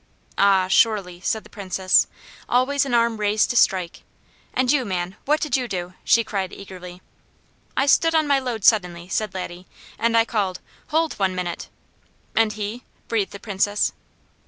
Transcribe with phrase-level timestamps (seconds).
[0.39, 2.07] "Ah, surely!" said the Princess.
[2.49, 4.01] "Always an arm raised to strike.
[4.51, 5.15] And you, Man?
[5.25, 7.03] What did you do?" she cried eagerly.
[7.77, 9.67] "I stood on my load, suddenly," said Laddie,
[9.99, 11.69] "and I called: 'Hold one minute!'"
[12.35, 13.93] "And he?" breathed the Princess.